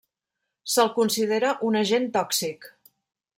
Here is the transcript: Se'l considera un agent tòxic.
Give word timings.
Se'l 0.75 0.89
considera 0.95 1.51
un 1.69 1.79
agent 1.83 2.09
tòxic. 2.17 2.67